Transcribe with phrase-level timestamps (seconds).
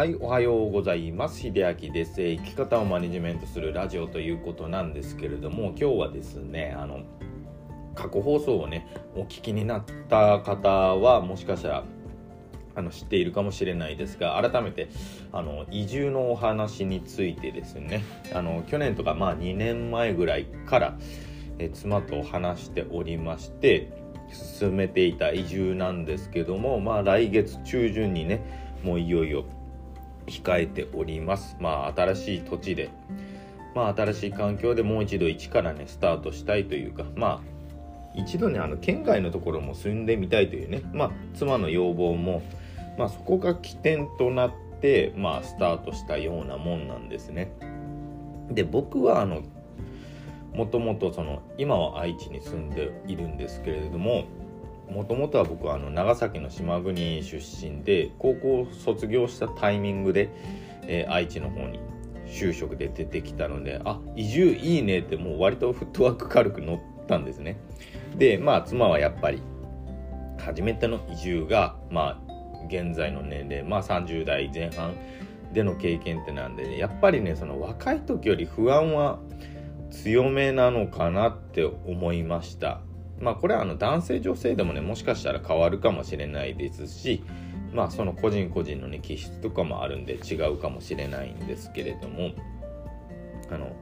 [0.00, 1.40] はい、おはようございます。
[1.40, 2.22] 秀明です。
[2.22, 7.02] 生き方をマネジメントするラジオということなんですけれども、今日はですね、あの、
[7.94, 11.84] 過去放送をね、お聞きになった方は、もしかしたら、
[12.76, 14.88] あの知っているかもしれないですが改めて
[15.32, 20.96] あの移住のお話についてですねあの去年とかまあ2年前ぐらいから
[21.58, 23.90] え妻と話しておりまして
[24.32, 29.44] 進めていた移住なんですけどもまあ来月中旬にねもういよいよ
[30.30, 31.56] 控えております。
[31.60, 32.90] まあ新しい土地で
[33.74, 37.50] まあ新しい環境でもう一度一からねスタートしたいというかまあ
[38.14, 42.42] 一度ねあの県外のところも住んでみたいというねまあ妻の要望も
[42.98, 47.52] まあそこが起点となってまあスタートしたようなもんなんですね。
[48.50, 49.42] で僕はあの
[50.54, 54.24] もともとその今は愛知に住んでいるんですけれども
[54.90, 60.30] もともとは僕はあの長崎の島国出身で高校卒業したタイミングで、
[60.82, 61.80] えー愛知の方に
[62.26, 67.56] 就職で出てきたのであ移住いいねってもう割とフットワーク軽く乗ったんですね。
[68.16, 69.42] でまあ妻はやっぱり
[70.38, 74.94] 初めての移住がまあ現在の年齢まあ30代前半
[75.52, 79.18] での経験ってなんで、ね、やっぱりねその若い時より不安は
[79.90, 82.80] 強めなのかなって思いました。
[83.20, 87.22] まあこれはあの男性女性でもねもしかしたら変わるかもしれないですし
[87.72, 92.30] まあその個人個人のね気質とかもあるんで違うかもしれないんですけれども
[93.50, 93.76] あの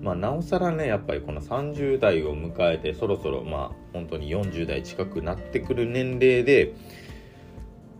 [0.00, 6.74] まあなおさらねやっぱりこの30代を迎えてそろそろまあ本当に40代近くなってくる年齢で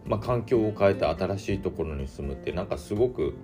[0.06, 3.36] まあ環境を変えて新しいところに住むってなんかすごく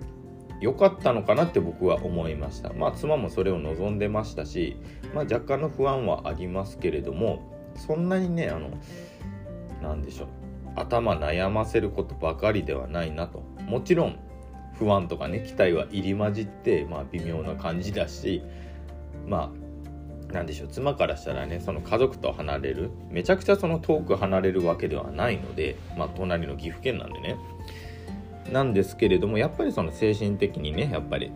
[0.59, 2.73] 良かったのかなって僕は思いました。
[2.73, 4.77] まあ妻もそれを望んでましたし、
[5.13, 7.39] まあ、若干の不安はありますけれども
[7.75, 8.69] そんなにねあの
[9.81, 10.27] なんでしょう
[10.75, 13.43] 頭悩ませることばかりではないなと。
[13.65, 14.19] もちろん
[14.77, 18.41] 不安とかね期待は入り混じって、まあ、微妙な感じだし
[19.27, 19.51] ま
[20.29, 27.35] あなんでしょう妻からしたらねその家族と離れるめちゃくちゃその遠く離れるわけではないので、まあ、隣の岐阜県なんでね。
[28.51, 31.31] なんですけれどもやっぱりその精神的にねやっぱり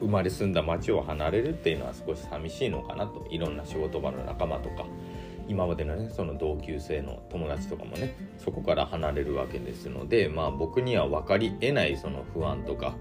[0.00, 3.26] 生まれ住んだ町を離れるっていうのは少し寂しいのかなと。
[3.30, 4.84] いろんな仕事場の仲間とか
[5.48, 12.94] 今までのねその同級生の友達とかもねそこから離れるわけですのでまあ僕には分かりえないその不安とか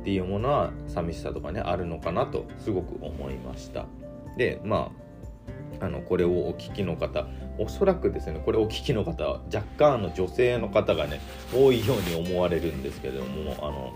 [0.00, 3.86] っていうものは寂しさとかねあるのかなとすごく思いました。
[4.36, 5.09] でまあ
[5.80, 7.26] あのこれをお聞きの方
[7.58, 11.20] おそらくですねこれお聞きの方は若干の女性の方がね
[11.52, 13.92] 多いように思われるんですけれどもあの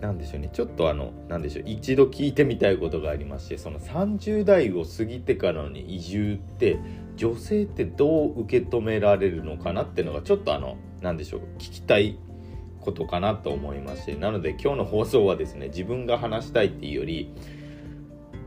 [0.00, 6.78] なんでしょうねちょっとあのなんでしょう一度聞いてみたいことがありましてその30代を過ぎてからの移住って
[7.16, 12.18] 女性ってどう受け止められるのかなっていうのがちょっとあのなんでしょう聞きたい
[12.80, 17.34] ことかなと思いましてなので今日の放送はですね自分が話したいっていうより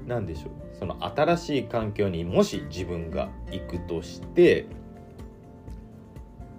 [0.07, 4.65] 何でしょうその新しい環境にもし自分が行くとして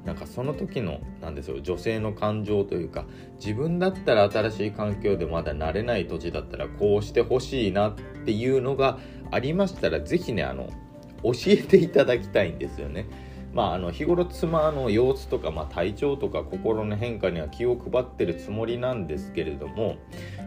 [0.04, 3.06] なんかその時のなんですよ女性の感情というか
[3.38, 7.94] 自分だったら新しい環境でまだ慣れない土地だったらこうしてほしいなっ
[8.25, 8.98] ていうのが
[9.30, 10.69] ありましたら是非ねあの
[11.22, 13.06] 教えていただきたいんですよね。
[13.53, 19.97] まあ、あの日頃妻の様子とか、まあ、体調とか心の変化には気を配ってるつもりなんですけれども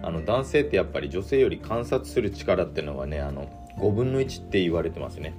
[0.01, 5.34] あの男性ってやっぱり女性より観察する力っていうのはねあの5分の1って言われてますね。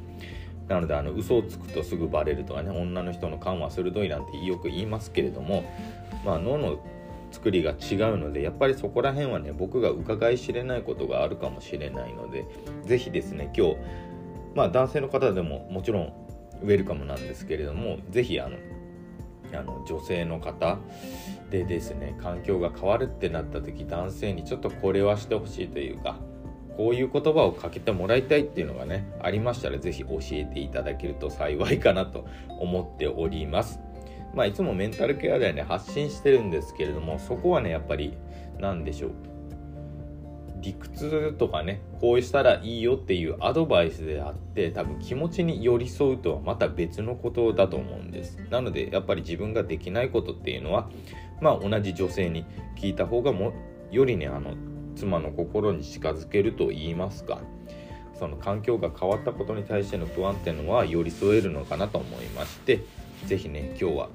[0.69, 5.65] なのであの嘘をつくとすぐバレるとかね女の人の感は鋭いなんてよく言いますけれども、
[6.25, 6.79] まあ、脳の
[7.33, 12.47] 作りが違うのでやっぱりそこら辺はね僕が伺い知れないことがあるかもしれないので
[12.85, 13.77] 是非ですね今日
[14.55, 16.13] まあ男性の方でももちろん
[16.63, 18.57] ウェルカムなんですけれども是非あの
[19.53, 20.79] あの女性の方
[21.51, 26.17] でですね環境が変わるってなった時男性にちょっとこれはしてほしいというか
[26.77, 33.81] こういう言葉をかけてもらいたいっていうのがねありましたら是非教えていただけると幸いかなと思っております。
[34.35, 38.17] まあいつもメンタルケアではね発信してるんですけれどもそこはねやっぱり
[38.59, 39.11] 何でしょう
[40.65, 50.89] 理屈とかねこうしたらいいよっていうアドバイスであって多分気持ちに寄り添うとはまた別のことだと思うんですなのでやっぱり自分ができないことっていうのは
[51.41, 53.53] まあ同じ女性に聞いた方がも
[53.91, 54.55] よりねあの
[54.95, 57.41] 妻の心に近づけると言いますか
[58.19, 62.81] その環境が変わったことに対しての不安っていうのは寄り添えるのかなと思いまして
[63.27, 64.09] 是非ね今日は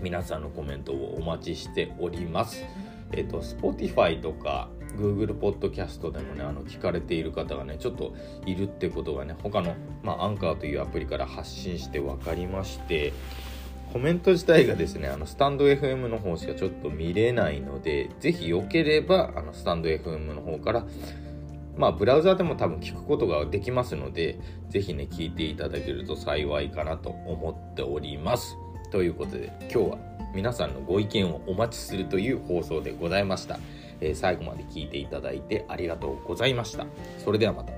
[0.00, 2.64] 皆さんのコメントをお待ちしております。
[3.10, 8.14] えっ、と Spotify とか Google Podcast でもねあの聞かれている方がねちょっと
[8.46, 13.12] いるってことがね他の、まあ、アンカーというアプリから発信して分かりまして
[13.92, 20.86] コメント自体がですね、あの、スタンド FM の方しかちょっと見れないので、ぜひよければ、あの、スタンド FM の方から、
[21.76, 24.38] まあ、ブラウザでも多分聞くことができますので、
[24.68, 28.56] ぜひね、聞いていただけると幸いかなと思っております。
[28.90, 29.98] ということで、今日は
[30.34, 33.58] 皆さんのご意見をお待ちするという放送でございました。
[34.00, 36.86] えー、最後まで聞いていただいてありがとうございました。
[37.24, 37.77] それではまた。